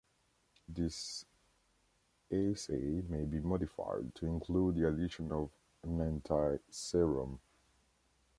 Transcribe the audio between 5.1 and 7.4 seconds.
of an antiserum.